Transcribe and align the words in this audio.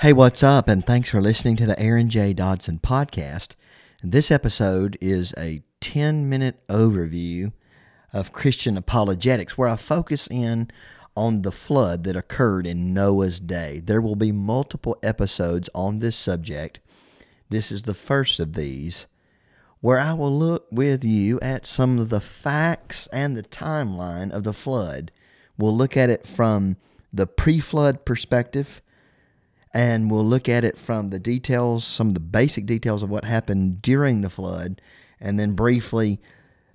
Hey, 0.00 0.14
what's 0.14 0.42
up? 0.42 0.66
And 0.66 0.82
thanks 0.82 1.10
for 1.10 1.20
listening 1.20 1.56
to 1.56 1.66
the 1.66 1.78
Aaron 1.78 2.08
J. 2.08 2.32
Dodson 2.32 2.78
podcast. 2.78 3.54
This 4.02 4.30
episode 4.30 4.96
is 4.98 5.34
a 5.36 5.62
10 5.82 6.26
minute 6.26 6.66
overview 6.68 7.52
of 8.10 8.32
Christian 8.32 8.78
apologetics 8.78 9.58
where 9.58 9.68
I 9.68 9.76
focus 9.76 10.26
in 10.30 10.70
on 11.14 11.42
the 11.42 11.52
flood 11.52 12.04
that 12.04 12.16
occurred 12.16 12.66
in 12.66 12.94
Noah's 12.94 13.40
day. 13.40 13.82
There 13.84 14.00
will 14.00 14.16
be 14.16 14.32
multiple 14.32 14.96
episodes 15.02 15.68
on 15.74 15.98
this 15.98 16.16
subject. 16.16 16.80
This 17.50 17.70
is 17.70 17.82
the 17.82 17.92
first 17.92 18.40
of 18.40 18.54
these 18.54 19.06
where 19.82 19.98
I 19.98 20.14
will 20.14 20.34
look 20.34 20.66
with 20.72 21.04
you 21.04 21.38
at 21.40 21.66
some 21.66 21.98
of 21.98 22.08
the 22.08 22.22
facts 22.22 23.06
and 23.08 23.36
the 23.36 23.42
timeline 23.42 24.30
of 24.30 24.44
the 24.44 24.54
flood. 24.54 25.12
We'll 25.58 25.76
look 25.76 25.94
at 25.94 26.08
it 26.08 26.26
from 26.26 26.78
the 27.12 27.26
pre 27.26 27.60
flood 27.60 28.06
perspective 28.06 28.80
and 29.72 30.10
we'll 30.10 30.24
look 30.24 30.48
at 30.48 30.64
it 30.64 30.78
from 30.78 31.08
the 31.08 31.18
details, 31.18 31.84
some 31.84 32.08
of 32.08 32.14
the 32.14 32.20
basic 32.20 32.66
details 32.66 33.02
of 33.02 33.10
what 33.10 33.24
happened 33.24 33.80
during 33.82 34.20
the 34.20 34.30
flood, 34.30 34.80
and 35.20 35.38
then 35.38 35.52
briefly 35.52 36.20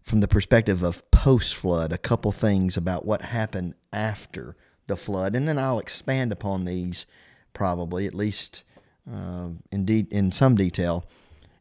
from 0.01 0.19
the 0.19 0.27
perspective 0.27 0.83
of 0.83 1.09
post 1.11 1.55
flood, 1.55 1.91
a 1.91 1.97
couple 1.97 2.31
things 2.31 2.77
about 2.77 3.05
what 3.05 3.21
happened 3.21 3.73
after 3.91 4.55
the 4.87 4.95
flood, 4.95 5.35
and 5.35 5.47
then 5.47 5.57
I'll 5.57 5.79
expand 5.79 6.31
upon 6.31 6.65
these 6.65 7.05
probably 7.53 8.05
at 8.05 8.13
least 8.13 8.63
uh, 9.11 9.49
in 9.71 10.31
some 10.31 10.55
detail 10.55 11.05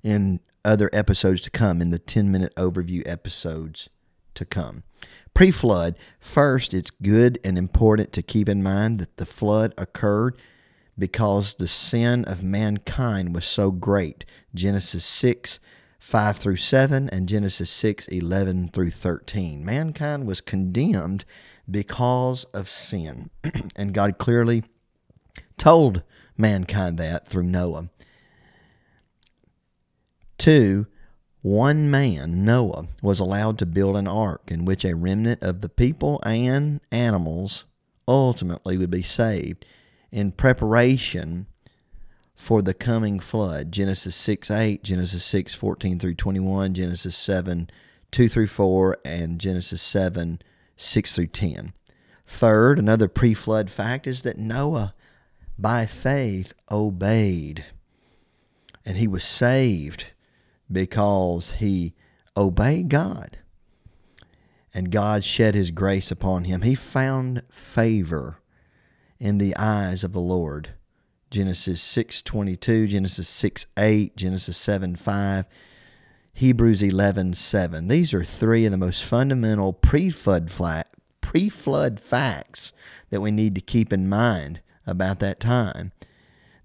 in 0.02 0.40
other 0.64 0.90
episodes 0.92 1.40
to 1.42 1.50
come 1.50 1.80
in 1.80 1.90
the 1.90 1.98
10 1.98 2.30
minute 2.30 2.54
overview 2.56 3.06
episodes 3.06 3.88
to 4.34 4.44
come. 4.44 4.82
Pre 5.32 5.50
flood, 5.50 5.96
first, 6.20 6.72
it's 6.74 6.90
good 6.90 7.38
and 7.44 7.58
important 7.58 8.12
to 8.12 8.22
keep 8.22 8.48
in 8.48 8.62
mind 8.62 8.98
that 8.98 9.16
the 9.16 9.26
flood 9.26 9.74
occurred 9.76 10.38
because 10.98 11.54
the 11.54 11.68
sin 11.68 12.24
of 12.24 12.42
mankind 12.42 13.34
was 13.34 13.44
so 13.44 13.70
great. 13.70 14.24
Genesis 14.54 15.04
6 15.04 15.58
5 15.98 16.36
through 16.36 16.56
7 16.56 17.08
and 17.08 17.28
Genesis 17.28 17.70
6 17.70 18.08
11 18.08 18.68
through 18.68 18.90
13. 18.90 19.64
Mankind 19.64 20.26
was 20.26 20.42
condemned 20.42 21.24
because 21.70 22.44
of 22.52 22.68
sin. 22.68 23.30
and 23.76 23.94
God 23.94 24.18
clearly 24.18 24.64
told 25.56 26.02
mankind 26.36 26.98
that 26.98 27.26
through 27.26 27.44
Noah. 27.44 27.88
Two, 30.36 30.86
one 31.40 31.90
man, 31.90 32.44
Noah, 32.44 32.88
was 33.02 33.18
allowed 33.18 33.58
to 33.58 33.66
build 33.66 33.96
an 33.96 34.08
ark 34.08 34.42
in 34.48 34.64
which 34.64 34.84
a 34.84 34.94
remnant 34.94 35.42
of 35.42 35.62
the 35.62 35.68
people 35.68 36.20
and 36.24 36.80
animals 36.92 37.64
ultimately 38.06 38.76
would 38.76 38.90
be 38.90 39.02
saved 39.02 39.64
in 40.14 40.30
preparation 40.30 41.44
for 42.36 42.62
the 42.62 42.72
coming 42.72 43.18
flood. 43.18 43.72
Genesis 43.72 44.14
6 44.14 44.48
8, 44.48 44.84
Genesis 44.84 45.24
6 45.24 45.56
14 45.56 45.98
through 45.98 46.14
21, 46.14 46.72
Genesis 46.72 47.16
7 47.16 47.68
2 48.12 48.28
through 48.28 48.46
4, 48.46 48.98
and 49.04 49.40
Genesis 49.40 49.82
7 49.82 50.40
6 50.76 51.12
through 51.12 51.26
10. 51.26 51.72
Third, 52.28 52.78
another 52.78 53.08
pre 53.08 53.34
flood 53.34 53.68
fact 53.70 54.06
is 54.06 54.22
that 54.22 54.38
Noah, 54.38 54.94
by 55.58 55.84
faith, 55.84 56.54
obeyed. 56.70 57.64
And 58.86 58.96
he 58.96 59.08
was 59.08 59.24
saved 59.24 60.06
because 60.70 61.52
he 61.58 61.94
obeyed 62.36 62.88
God. 62.88 63.38
And 64.72 64.92
God 64.92 65.24
shed 65.24 65.56
his 65.56 65.72
grace 65.72 66.12
upon 66.12 66.44
him. 66.44 66.62
He 66.62 66.76
found 66.76 67.42
favor 67.50 68.38
in 69.18 69.38
the 69.38 69.56
eyes 69.56 70.04
of 70.04 70.12
the 70.12 70.20
Lord. 70.20 70.70
Genesis 71.30 71.80
6:22, 71.82 72.86
Genesis 72.88 73.28
6:8, 73.28 74.16
Genesis 74.16 74.56
7:5, 74.56 75.46
Hebrews 76.32 76.82
11:7. 76.82 77.88
These 77.88 78.14
are 78.14 78.24
three 78.24 78.64
of 78.64 78.72
the 78.72 78.76
most 78.78 79.02
fundamental 79.02 79.72
pre-flood 79.72 80.50
flat, 80.50 80.88
pre-flood 81.20 82.00
facts 82.00 82.72
that 83.10 83.20
we 83.20 83.30
need 83.30 83.54
to 83.54 83.60
keep 83.60 83.92
in 83.92 84.08
mind 84.08 84.60
about 84.86 85.18
that 85.20 85.40
time. 85.40 85.92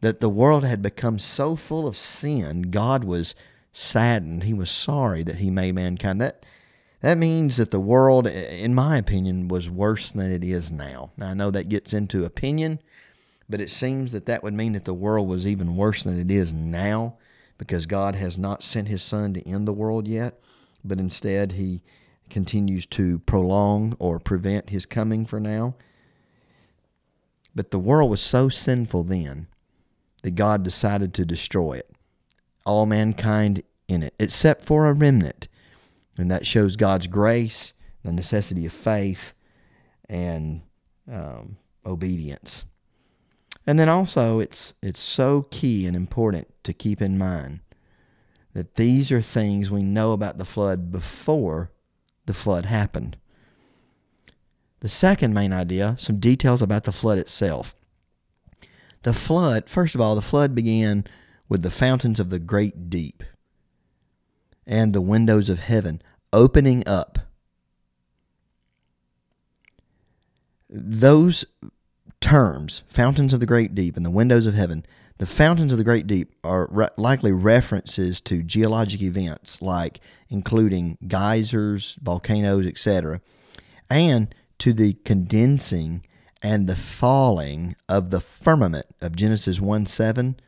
That 0.01 0.19
the 0.19 0.29
world 0.29 0.63
had 0.63 0.81
become 0.81 1.19
so 1.19 1.55
full 1.55 1.87
of 1.87 1.97
sin, 1.97 2.63
God 2.63 3.03
was 3.03 3.35
saddened. 3.73 4.43
He 4.43 4.53
was 4.53 4.69
sorry 4.69 5.23
that 5.23 5.37
he 5.37 5.51
made 5.51 5.75
mankind. 5.75 6.21
That 6.21 6.45
that 7.01 7.17
means 7.17 7.57
that 7.57 7.71
the 7.71 7.79
world, 7.79 8.27
in 8.27 8.75
my 8.75 8.97
opinion, 8.97 9.47
was 9.47 9.69
worse 9.69 10.11
than 10.11 10.31
it 10.31 10.43
is 10.43 10.71
now. 10.71 11.11
Now, 11.17 11.29
I 11.29 11.33
know 11.33 11.51
that 11.51 11.69
gets 11.69 11.93
into 11.93 12.25
opinion, 12.25 12.79
but 13.47 13.61
it 13.61 13.71
seems 13.71 14.11
that 14.11 14.25
that 14.25 14.43
would 14.43 14.53
mean 14.53 14.73
that 14.73 14.85
the 14.85 14.93
world 14.93 15.27
was 15.27 15.47
even 15.47 15.77
worse 15.77 16.03
than 16.03 16.19
it 16.19 16.29
is 16.29 16.51
now 16.51 17.15
because 17.57 17.85
God 17.85 18.15
has 18.15 18.37
not 18.37 18.63
sent 18.63 18.87
his 18.87 19.01
son 19.01 19.33
to 19.33 19.47
end 19.47 19.67
the 19.67 19.73
world 19.73 20.07
yet, 20.07 20.39
but 20.83 20.99
instead 20.99 21.53
he 21.53 21.81
continues 22.29 22.85
to 22.85 23.19
prolong 23.19 23.95
or 23.99 24.19
prevent 24.19 24.69
his 24.69 24.85
coming 24.85 25.25
for 25.25 25.39
now. 25.39 25.75
But 27.55 27.71
the 27.71 27.79
world 27.79 28.09
was 28.09 28.21
so 28.21 28.49
sinful 28.49 29.05
then 29.05 29.47
that 30.23 30.35
God 30.35 30.63
decided 30.63 31.13
to 31.13 31.25
destroy 31.25 31.73
it, 31.73 31.89
all 32.65 32.85
mankind 32.85 33.63
in 33.87 34.03
it, 34.03 34.13
except 34.19 34.63
for 34.63 34.85
a 34.85 34.93
remnant 34.93 35.47
and 36.19 36.29
that 36.29 36.45
shows 36.45 36.75
God's 36.75 37.07
grace, 37.07 37.73
the 38.03 38.11
necessity 38.11 38.65
of 38.65 38.73
faith, 38.73 39.33
and 40.07 40.61
um, 41.11 41.57
obedience. 41.85 42.65
And 43.65 43.79
then 43.79 43.89
also, 43.89 44.39
it's 44.39 44.73
it's 44.81 44.99
so 44.99 45.47
key 45.51 45.85
and 45.85 45.95
important 45.95 46.47
to 46.63 46.73
keep 46.73 47.01
in 47.01 47.17
mind 47.17 47.59
that 48.53 48.75
these 48.75 49.11
are 49.11 49.21
things 49.21 49.69
we 49.69 49.83
know 49.83 50.11
about 50.11 50.37
the 50.37 50.45
flood 50.45 50.91
before 50.91 51.71
the 52.25 52.33
flood 52.33 52.65
happened. 52.65 53.17
The 54.79 54.89
second 54.89 55.33
main 55.33 55.53
idea, 55.53 55.95
some 55.99 56.19
details 56.19 56.61
about 56.61 56.85
the 56.85 56.91
flood 56.91 57.17
itself. 57.17 57.75
The 59.03 59.13
flood, 59.13 59.69
first 59.69 59.93
of 59.93 60.01
all, 60.01 60.15
the 60.15 60.21
flood 60.21 60.55
began 60.55 61.05
with 61.47 61.61
the 61.61 61.71
fountains 61.71 62.19
of 62.19 62.29
the 62.29 62.39
great 62.39 62.89
deep 62.89 63.23
and 64.69 64.93
the 64.93 65.01
windows 65.01 65.49
of 65.49 65.57
heaven 65.57 65.99
opening 66.31 66.83
up. 66.87 67.17
Those 70.69 71.43
terms, 72.21 72.83
fountains 72.87 73.33
of 73.33 73.39
the 73.39 73.47
great 73.47 73.73
deep 73.73 73.97
and 73.97 74.05
the 74.05 74.11
windows 74.11 74.45
of 74.45 74.53
heaven, 74.53 74.85
the 75.17 75.25
fountains 75.25 75.71
of 75.71 75.79
the 75.79 75.83
great 75.83 76.05
deep 76.05 76.35
are 76.43 76.67
re- 76.69 76.89
likely 76.97 77.31
references 77.31 78.21
to 78.21 78.43
geologic 78.43 79.01
events 79.01 79.59
like 79.59 79.99
including 80.29 80.99
geysers, 81.07 81.97
volcanoes, 82.01 82.67
etc., 82.67 83.19
and 83.89 84.33
to 84.59 84.71
the 84.71 84.93
condensing 85.03 86.05
and 86.43 86.67
the 86.67 86.75
falling 86.75 87.75
of 87.89 88.11
the 88.11 88.21
firmament 88.21 88.85
of 89.01 89.15
Genesis 89.15 89.59
1 89.59 89.87
7, 89.87 90.39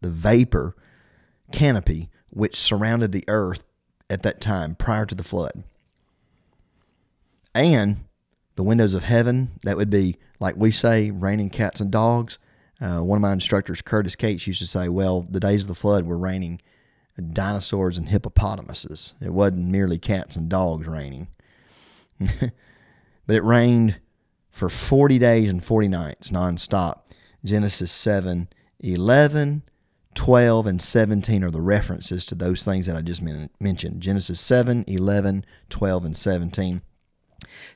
the 0.00 0.08
vapor 0.08 0.74
canopy 1.52 2.08
which 2.30 2.56
surrounded 2.56 3.12
the 3.12 3.24
earth 3.28 3.64
at 4.08 4.22
that 4.22 4.40
time 4.40 4.74
prior 4.74 5.06
to 5.06 5.14
the 5.14 5.24
flood. 5.24 5.62
And 7.54 8.04
the 8.56 8.62
windows 8.62 8.94
of 8.94 9.04
heaven, 9.04 9.52
that 9.62 9.76
would 9.76 9.90
be, 9.90 10.16
like 10.38 10.56
we 10.56 10.70
say, 10.70 11.10
raining 11.10 11.50
cats 11.50 11.80
and 11.80 11.90
dogs. 11.90 12.38
Uh, 12.80 12.98
one 12.98 13.16
of 13.16 13.22
my 13.22 13.32
instructors, 13.32 13.82
Curtis 13.82 14.16
Cates, 14.16 14.46
used 14.46 14.60
to 14.60 14.66
say, 14.66 14.88
well, 14.88 15.26
the 15.28 15.40
days 15.40 15.62
of 15.62 15.68
the 15.68 15.74
flood 15.74 16.06
were 16.06 16.18
raining 16.18 16.60
dinosaurs 17.20 17.98
and 17.98 18.08
hippopotamuses. 18.08 19.14
It 19.20 19.32
wasn't 19.32 19.68
merely 19.68 19.98
cats 19.98 20.36
and 20.36 20.48
dogs 20.48 20.86
raining. 20.86 21.28
but 22.18 22.52
it 23.28 23.44
rained 23.44 24.00
for 24.50 24.68
40 24.68 25.18
days 25.18 25.48
and 25.48 25.64
40 25.64 25.88
nights 25.88 26.30
nonstop. 26.30 27.00
Genesis 27.44 27.92
7 27.92 28.48
11 28.80 29.62
12 30.14 30.66
and 30.66 30.82
17 30.82 31.44
are 31.44 31.50
the 31.50 31.60
references 31.60 32.26
to 32.26 32.34
those 32.34 32.64
things 32.64 32.86
that 32.86 32.96
I 32.96 33.00
just 33.00 33.22
mentioned 33.60 34.00
Genesis 34.00 34.40
7, 34.40 34.84
11, 34.88 35.44
12, 35.68 36.04
and 36.04 36.16
17. 36.16 36.82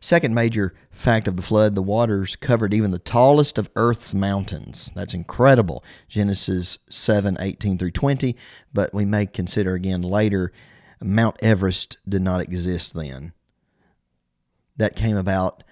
Second 0.01 0.35
major 0.35 0.75
fact 0.91 1.27
of 1.27 1.37
the 1.37 1.43
flood 1.43 1.75
the 1.75 1.83
waters 1.83 2.37
covered 2.37 2.75
even 2.75 2.91
the 2.91 2.99
tallest 2.99 3.57
of 3.57 3.71
earth's 3.77 4.15
mountains. 4.15 4.91
That's 4.95 5.15
incredible. 5.15 5.85
Genesis 6.09 6.79
7, 6.91 7.37
18 7.41 7.79
through 7.79 7.91
20. 7.93 8.37
But 8.73 8.93
we 8.93 9.05
may 9.05 9.27
consider 9.27 9.75
again 9.75 10.03
later 10.03 10.53
Mount 11.01 11.37
Everest 11.43 11.99
did 12.09 12.23
not 12.23 12.41
exist 12.41 12.95
then. 12.95 13.33
That 14.77 14.97
came 14.97 15.17
about 15.17 15.63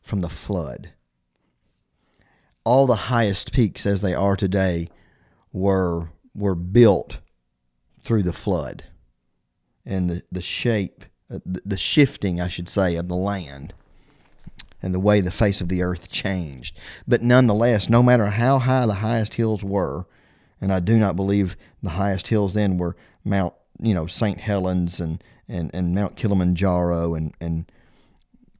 from 0.00 0.20
the 0.20 0.28
flood. 0.28 0.90
All 2.64 2.86
the 2.86 2.94
highest 2.94 3.52
peaks 3.52 3.86
as 3.86 4.00
they 4.00 4.14
are 4.14 4.36
today 4.36 4.88
were 5.52 6.08
were 6.34 6.54
built 6.54 7.18
through 8.02 8.22
the 8.22 8.32
flood 8.32 8.84
and 9.84 10.08
the, 10.08 10.22
the 10.32 10.40
shape, 10.42 11.04
uh, 11.30 11.38
the, 11.44 11.76
shifting, 11.76 12.40
I 12.40 12.48
should 12.48 12.68
say, 12.68 12.96
of 12.96 13.08
the 13.08 13.16
land. 13.16 13.74
and 14.80 14.92
the 14.94 15.00
way 15.00 15.20
the 15.20 15.30
face 15.30 15.60
of 15.60 15.68
the 15.68 15.82
earth 15.82 16.10
changed. 16.10 16.78
But 17.06 17.22
nonetheless, 17.22 17.88
no 17.88 18.02
matter 18.02 18.26
how 18.26 18.58
high 18.58 18.86
the 18.86 18.94
highest 18.94 19.34
hills 19.34 19.62
were, 19.62 20.06
and 20.60 20.72
I 20.72 20.80
do 20.80 20.96
not 20.98 21.16
believe 21.16 21.56
the 21.82 21.90
highest 21.90 22.28
hills 22.28 22.54
then 22.54 22.78
were 22.78 22.96
Mount, 23.24 23.54
you 23.78 23.94
know, 23.94 24.06
St. 24.06 24.38
Helens 24.38 25.00
and, 25.00 25.22
and, 25.48 25.70
and 25.74 25.94
Mount 25.94 26.16
Kilimanjaro 26.16 27.14
and, 27.14 27.34
and 27.40 27.70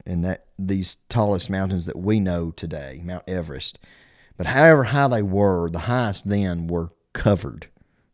and 0.05 0.25
that 0.25 0.45
these 0.59 0.97
tallest 1.07 1.49
mountains 1.49 1.85
that 1.85 1.97
we 1.97 2.19
know 2.19 2.51
today, 2.51 2.99
Mount 3.03 3.23
Everest. 3.27 3.79
But 4.37 4.47
however 4.47 4.85
high 4.85 5.07
they 5.07 5.21
were, 5.21 5.69
the 5.69 5.79
highest 5.79 6.27
then 6.27 6.67
were 6.67 6.89
covered, 7.13 7.67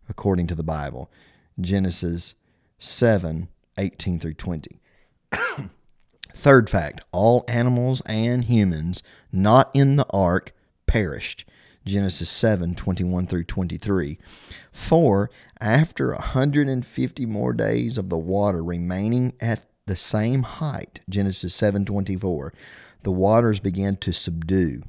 according 0.08 0.48
to 0.48 0.56
the 0.56 0.64
Bible. 0.64 1.12
Genesis 1.60 2.36
7 2.78 3.50
18 3.78 4.20
through 4.20 4.34
20. 4.34 4.82
Third 6.34 6.70
fact 6.70 7.04
all 7.12 7.46
animals 7.48 8.02
and 8.06 8.46
humans 8.46 9.02
not 9.32 9.70
in 9.74 9.96
the 9.96 10.08
ark 10.10 10.54
perished. 10.86 11.46
Genesis 11.86 12.30
7 12.30 12.76
21 12.76 13.28
through 13.28 13.46
23. 13.46 14.20
For 14.72 15.30
after 15.60 16.12
a 16.12 16.18
150 16.18 17.26
more 17.26 17.54
days 17.54 17.98
of 17.98 18.10
the 18.10 18.18
water 18.18 18.64
remaining 18.64 19.34
at 19.40 19.66
the 19.86 19.96
same 19.96 20.44
height, 20.44 21.02
Genesis 21.10 21.54
7:24, 21.56 22.54
the 23.04 23.12
waters 23.12 23.60
began 23.60 23.96
to 23.98 24.14
subdue. 24.14 24.84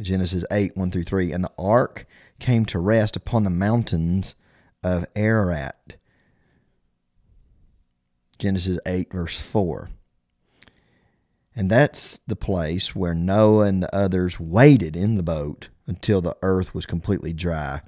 Genesis 0.00 0.44
8, 0.50 0.76
1 0.76 0.90
through 0.90 1.04
3. 1.04 1.32
And 1.32 1.44
the 1.44 1.52
ark 1.58 2.06
came 2.38 2.64
to 2.66 2.78
rest 2.78 3.16
upon 3.16 3.44
the 3.44 3.50
mountains 3.50 4.34
of 4.82 5.06
Ararat. 5.14 5.96
Genesis 8.38 8.78
8, 8.86 9.12
verse 9.12 9.38
4. 9.38 9.90
And 11.54 11.70
that's 11.70 12.20
the 12.26 12.36
place 12.36 12.94
where 12.94 13.14
Noah 13.14 13.66
and 13.66 13.82
the 13.82 13.94
others 13.94 14.40
waited 14.40 14.96
in 14.96 15.16
the 15.16 15.22
boat 15.22 15.68
until 15.86 16.20
the 16.22 16.36
earth 16.42 16.74
was 16.74 16.86
completely 16.86 17.32
dry. 17.32 17.82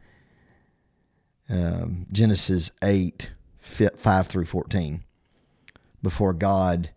Um, 1.48 2.06
Genesis 2.12 2.70
8, 2.82 3.30
5 3.60 4.26
through 4.26 4.44
14 4.44 5.04
before 6.02 6.32
God 6.32 6.90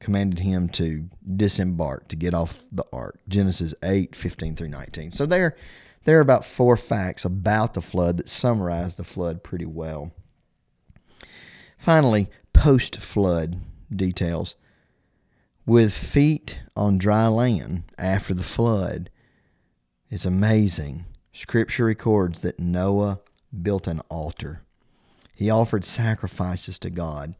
commanded 0.00 0.40
him 0.40 0.68
to 0.68 1.08
disembark 1.36 2.08
to 2.08 2.16
get 2.16 2.34
off 2.34 2.62
the 2.70 2.84
ark. 2.92 3.18
Genesis 3.28 3.74
8, 3.82 4.14
15 4.14 4.56
through 4.56 4.68
19. 4.68 5.10
So 5.10 5.26
there, 5.26 5.56
there 6.04 6.18
are 6.18 6.22
about 6.22 6.44
four 6.44 6.76
facts 6.76 7.24
about 7.24 7.74
the 7.74 7.82
flood 7.82 8.16
that 8.18 8.28
summarize 8.28 8.96
the 8.96 9.04
flood 9.04 9.42
pretty 9.42 9.64
well. 9.64 10.12
Finally, 11.78 12.28
post 12.52 12.96
flood 12.96 13.60
details. 13.94 14.54
With 15.64 15.92
feet 15.92 16.60
on 16.76 16.98
dry 16.98 17.26
land 17.26 17.84
after 17.98 18.34
the 18.34 18.44
flood, 18.44 19.10
it's 20.08 20.24
amazing. 20.24 21.06
Scripture 21.32 21.84
records 21.86 22.40
that 22.42 22.60
Noah 22.60 23.20
built 23.62 23.86
an 23.86 24.00
altar. 24.08 24.62
He 25.34 25.50
offered 25.50 25.84
sacrifices 25.84 26.78
to 26.78 26.90
God 26.90 27.34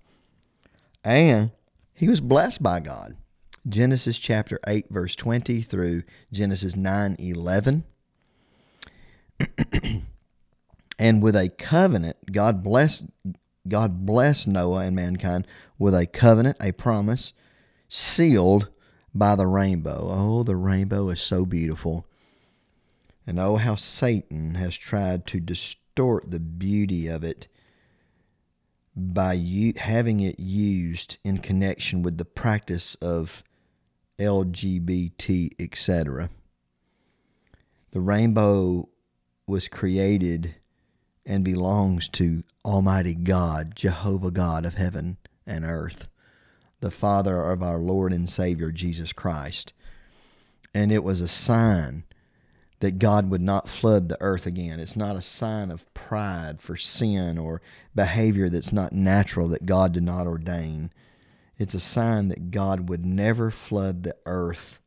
and 1.04 1.52
he 1.96 2.08
was 2.08 2.20
blessed 2.20 2.62
by 2.62 2.80
God. 2.80 3.16
Genesis 3.68 4.18
chapter 4.18 4.60
8 4.66 4.86
verse 4.90 5.16
20 5.16 5.62
through 5.62 6.04
Genesis 6.30 6.74
9:11. 6.74 7.84
and 10.98 11.22
with 11.22 11.34
a 11.34 11.48
covenant, 11.58 12.16
God 12.30 12.62
blessed 12.62 13.06
God 13.68 14.06
blessed 14.06 14.46
Noah 14.46 14.80
and 14.80 14.94
mankind 14.94 15.46
with 15.78 15.94
a 15.94 16.06
covenant, 16.06 16.58
a 16.60 16.72
promise 16.72 17.32
sealed 17.88 18.68
by 19.14 19.34
the 19.34 19.46
rainbow. 19.46 20.08
Oh, 20.10 20.42
the 20.42 20.56
rainbow 20.56 21.08
is 21.08 21.20
so 21.20 21.44
beautiful. 21.44 22.06
And 23.26 23.40
oh, 23.40 23.56
how 23.56 23.74
Satan 23.74 24.54
has 24.54 24.76
tried 24.76 25.26
to 25.28 25.40
distort 25.40 26.30
the 26.30 26.38
beauty 26.38 27.08
of 27.08 27.24
it 27.24 27.48
by 28.96 29.34
you, 29.34 29.74
having 29.76 30.20
it 30.20 30.40
used 30.40 31.18
in 31.22 31.38
connection 31.38 32.02
with 32.02 32.16
the 32.16 32.24
practice 32.24 32.94
of 32.96 33.44
LGBT, 34.18 35.50
etc. 35.60 36.30
The 37.90 38.00
rainbow 38.00 38.88
was 39.46 39.68
created 39.68 40.54
and 41.26 41.44
belongs 41.44 42.08
to 42.08 42.42
Almighty 42.64 43.14
God, 43.14 43.76
Jehovah 43.76 44.30
God 44.30 44.64
of 44.64 44.74
heaven 44.74 45.18
and 45.46 45.64
earth, 45.64 46.08
the 46.80 46.90
Father 46.90 47.50
of 47.50 47.62
our 47.62 47.78
Lord 47.78 48.12
and 48.12 48.30
Savior 48.30 48.72
Jesus 48.72 49.12
Christ. 49.12 49.74
And 50.72 50.90
it 50.90 51.04
was 51.04 51.20
a 51.20 51.28
sign 51.28 52.04
that 52.80 52.98
God 52.98 53.30
would 53.30 53.40
not 53.40 53.68
flood 53.68 54.08
the 54.08 54.20
earth 54.20 54.46
again. 54.46 54.80
It's 54.80 54.96
not 54.96 55.16
a 55.16 55.22
sign 55.22 55.70
of 55.70 55.92
pride 55.94 56.60
for 56.60 56.76
sin 56.76 57.38
or 57.38 57.62
behavior 57.94 58.48
that's 58.48 58.72
not 58.72 58.92
natural 58.92 59.48
that 59.48 59.66
God 59.66 59.92
did 59.92 60.02
not 60.02 60.26
ordain. 60.26 60.92
It's 61.58 61.74
a 61.74 61.80
sign 61.80 62.28
that 62.28 62.50
God 62.50 62.88
would 62.88 63.06
never 63.06 63.50
flood 63.50 64.02
the 64.02 64.16
earth 64.26 64.80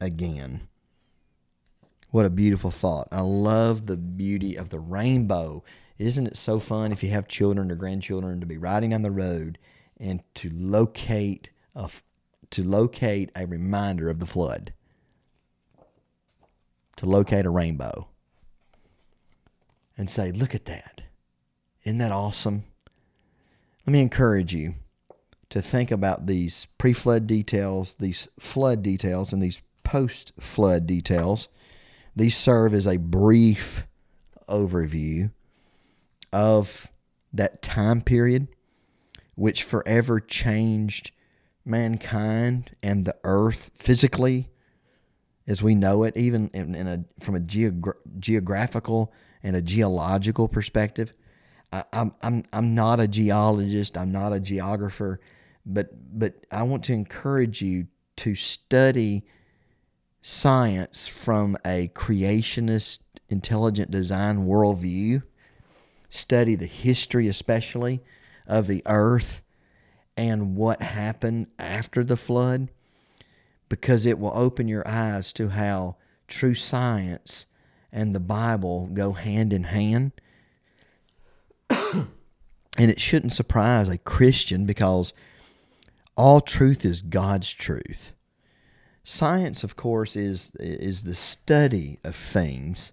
again. 0.00 0.68
What 2.10 2.26
a 2.26 2.30
beautiful 2.30 2.70
thought. 2.70 3.08
I 3.10 3.20
love 3.20 3.86
the 3.86 3.96
beauty 3.96 4.56
of 4.56 4.70
the 4.70 4.80
rainbow. 4.80 5.64
Isn't 5.98 6.26
it 6.26 6.36
so 6.36 6.58
fun 6.58 6.92
if 6.92 7.02
you 7.02 7.10
have 7.10 7.28
children 7.28 7.70
or 7.70 7.74
grandchildren 7.74 8.40
to 8.40 8.46
be 8.46 8.56
riding 8.56 8.90
down 8.90 9.02
the 9.02 9.10
road 9.10 9.58
and 9.98 10.22
to 10.36 10.50
locate 10.52 11.50
a 11.74 11.90
to 12.50 12.62
locate 12.62 13.30
a 13.34 13.46
reminder 13.46 14.10
of 14.10 14.18
the 14.18 14.26
flood? 14.26 14.72
To 16.96 17.06
locate 17.06 17.46
a 17.46 17.50
rainbow 17.50 18.08
and 19.96 20.08
say, 20.10 20.32
Look 20.32 20.54
at 20.54 20.66
that. 20.66 21.02
Isn't 21.84 21.98
that 21.98 22.12
awesome? 22.12 22.64
Let 23.86 23.92
me 23.92 24.00
encourage 24.00 24.54
you 24.54 24.74
to 25.50 25.60
think 25.60 25.90
about 25.90 26.26
these 26.26 26.66
pre 26.78 26.92
flood 26.92 27.26
details, 27.26 27.94
these 27.94 28.28
flood 28.38 28.82
details, 28.82 29.32
and 29.32 29.42
these 29.42 29.60
post 29.82 30.32
flood 30.38 30.86
details. 30.86 31.48
These 32.14 32.36
serve 32.36 32.74
as 32.74 32.86
a 32.86 32.98
brief 32.98 33.86
overview 34.48 35.30
of 36.32 36.88
that 37.32 37.62
time 37.62 38.02
period 38.02 38.48
which 39.34 39.62
forever 39.62 40.20
changed 40.20 41.10
mankind 41.64 42.74
and 42.82 43.04
the 43.04 43.16
earth 43.24 43.70
physically 43.74 44.48
as 45.46 45.62
we 45.62 45.74
know 45.74 46.04
it, 46.04 46.16
even 46.16 46.50
in, 46.54 46.74
in 46.74 46.86
a 46.86 47.04
from 47.24 47.34
a 47.34 47.40
geogra- 47.40 47.94
geographical 48.18 49.12
and 49.42 49.56
a 49.56 49.62
geological 49.62 50.48
perspective. 50.48 51.12
I, 51.72 51.84
I'm 51.92 52.14
I'm 52.22 52.44
I'm 52.52 52.74
not 52.74 53.00
a 53.00 53.08
geologist. 53.08 53.96
I'm 53.96 54.12
not 54.12 54.32
a 54.32 54.40
geographer, 54.40 55.20
but 55.66 55.90
but 56.18 56.34
I 56.50 56.62
want 56.62 56.84
to 56.84 56.92
encourage 56.92 57.62
you 57.62 57.86
to 58.16 58.34
study 58.34 59.24
science 60.20 61.08
from 61.08 61.56
a 61.64 61.88
creationist, 61.88 63.00
intelligent 63.28 63.90
design 63.90 64.46
worldview. 64.46 65.22
Study 66.08 66.54
the 66.54 66.66
history, 66.66 67.26
especially 67.26 68.02
of 68.46 68.66
the 68.66 68.82
earth 68.86 69.42
and 70.16 70.56
what 70.56 70.82
happened 70.82 71.46
after 71.58 72.04
the 72.04 72.16
flood 72.16 72.68
because 73.72 74.04
it 74.04 74.18
will 74.18 74.32
open 74.34 74.68
your 74.68 74.86
eyes 74.86 75.32
to 75.32 75.48
how 75.48 75.96
true 76.28 76.52
science 76.52 77.46
and 77.90 78.14
the 78.14 78.20
Bible 78.20 78.90
go 78.92 79.12
hand 79.12 79.50
in 79.50 79.64
hand. 79.64 80.12
and 81.70 82.10
it 82.76 83.00
shouldn't 83.00 83.32
surprise 83.32 83.88
a 83.88 83.96
Christian 83.96 84.66
because 84.66 85.14
all 86.18 86.42
truth 86.42 86.84
is 86.84 87.00
God's 87.00 87.50
truth. 87.50 88.12
Science, 89.04 89.64
of 89.64 89.74
course, 89.74 90.16
is 90.16 90.52
is 90.60 91.04
the 91.04 91.14
study 91.14 91.98
of 92.04 92.14
things, 92.14 92.92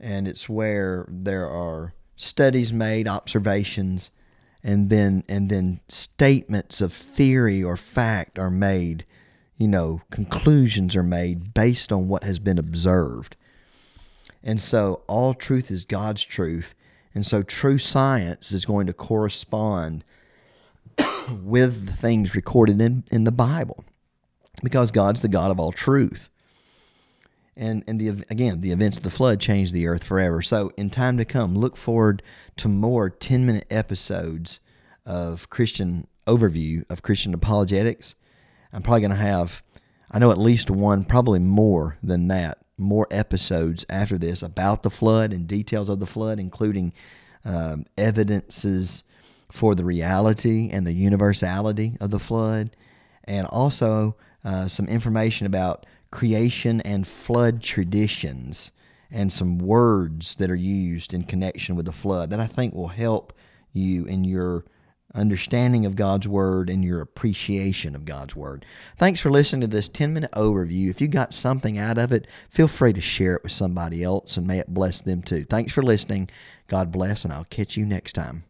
and 0.00 0.26
it's 0.26 0.48
where 0.48 1.06
there 1.08 1.48
are 1.48 1.94
studies 2.16 2.72
made, 2.72 3.06
observations, 3.06 4.10
and 4.64 4.90
then 4.90 5.22
and 5.28 5.48
then 5.48 5.78
statements 5.88 6.80
of 6.80 6.92
theory 6.92 7.62
or 7.62 7.76
fact 7.76 8.36
are 8.36 8.50
made 8.50 9.06
you 9.58 9.68
know, 9.68 10.02
conclusions 10.10 10.94
are 10.96 11.02
made 11.02 11.54
based 11.54 11.92
on 11.92 12.08
what 12.08 12.24
has 12.24 12.38
been 12.38 12.58
observed. 12.58 13.36
And 14.42 14.60
so 14.60 15.02
all 15.06 15.34
truth 15.34 15.70
is 15.70 15.84
God's 15.84 16.22
truth. 16.22 16.74
And 17.14 17.24
so 17.24 17.42
true 17.42 17.78
science 17.78 18.52
is 18.52 18.64
going 18.64 18.86
to 18.86 18.92
correspond 18.92 20.04
with 21.42 21.86
the 21.86 21.92
things 21.92 22.34
recorded 22.34 22.80
in, 22.80 23.04
in 23.10 23.24
the 23.24 23.32
Bible 23.32 23.84
because 24.62 24.90
God's 24.90 25.22
the 25.22 25.28
God 25.28 25.50
of 25.50 25.58
all 25.58 25.72
truth. 25.72 26.28
And, 27.56 27.82
and 27.86 27.98
the 27.98 28.22
again, 28.28 28.60
the 28.60 28.70
events 28.70 28.98
of 28.98 29.02
the 29.02 29.10
flood 29.10 29.40
changed 29.40 29.72
the 29.72 29.86
earth 29.86 30.04
forever. 30.04 30.42
So, 30.42 30.72
in 30.76 30.90
time 30.90 31.16
to 31.16 31.24
come, 31.24 31.56
look 31.56 31.78
forward 31.78 32.22
to 32.58 32.68
more 32.68 33.08
10 33.08 33.46
minute 33.46 33.66
episodes 33.70 34.60
of 35.06 35.48
Christian 35.48 36.06
overview 36.26 36.84
of 36.90 37.00
Christian 37.00 37.32
apologetics 37.32 38.14
I'm 38.76 38.82
probably 38.82 39.00
going 39.00 39.10
to 39.10 39.16
have 39.16 39.62
I 40.10 40.18
know 40.18 40.30
at 40.30 40.38
least 40.38 40.70
one, 40.70 41.04
probably 41.04 41.40
more 41.40 41.98
than 42.02 42.28
that, 42.28 42.58
more 42.78 43.08
episodes 43.10 43.84
after 43.90 44.18
this 44.18 44.42
about 44.42 44.82
the 44.82 44.90
flood 44.90 45.32
and 45.32 45.48
details 45.48 45.88
of 45.88 45.98
the 45.98 46.06
flood, 46.06 46.38
including 46.38 46.92
um, 47.44 47.86
evidences 47.98 49.02
for 49.50 49.74
the 49.74 49.84
reality 49.84 50.68
and 50.70 50.86
the 50.86 50.92
universality 50.92 51.96
of 52.00 52.10
the 52.10 52.20
flood, 52.20 52.76
and 53.24 53.46
also 53.48 54.16
uh, 54.44 54.68
some 54.68 54.86
information 54.86 55.46
about 55.46 55.86
creation 56.10 56.80
and 56.82 57.06
flood 57.06 57.62
traditions 57.62 58.70
and 59.10 59.32
some 59.32 59.58
words 59.58 60.36
that 60.36 60.50
are 60.50 60.54
used 60.54 61.14
in 61.14 61.24
connection 61.24 61.76
with 61.76 61.86
the 61.86 61.92
flood 61.92 62.30
that 62.30 62.40
I 62.40 62.46
think 62.46 62.74
will 62.74 62.88
help 62.88 63.32
you 63.72 64.04
in 64.04 64.24
your 64.24 64.64
understanding 65.14 65.86
of 65.86 65.96
God's 65.96 66.28
Word 66.28 66.68
and 66.68 66.84
your 66.84 67.00
appreciation 67.00 67.94
of 67.94 68.04
God's 68.04 68.36
Word. 68.36 68.64
Thanks 68.98 69.20
for 69.20 69.30
listening 69.30 69.62
to 69.62 69.66
this 69.66 69.88
10 69.88 70.12
minute 70.12 70.32
overview. 70.32 70.90
If 70.90 71.00
you 71.00 71.08
got 71.08 71.34
something 71.34 71.78
out 71.78 71.98
of 71.98 72.12
it, 72.12 72.26
feel 72.48 72.68
free 72.68 72.92
to 72.92 73.00
share 73.00 73.36
it 73.36 73.42
with 73.42 73.52
somebody 73.52 74.02
else 74.02 74.36
and 74.36 74.46
may 74.46 74.58
it 74.58 74.72
bless 74.72 75.00
them 75.00 75.22
too. 75.22 75.44
Thanks 75.44 75.72
for 75.72 75.82
listening. 75.82 76.28
God 76.68 76.90
bless, 76.90 77.24
and 77.24 77.32
I'll 77.32 77.44
catch 77.44 77.76
you 77.76 77.86
next 77.86 78.14
time. 78.14 78.44